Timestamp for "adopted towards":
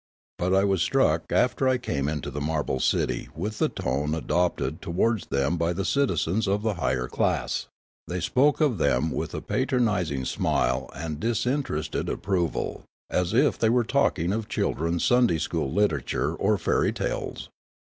4.15-5.27